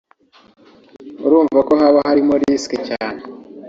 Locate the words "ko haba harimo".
1.67-2.33